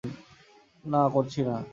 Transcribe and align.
না, 0.85 1.09
করছি 1.09 1.41
না। 1.43 1.63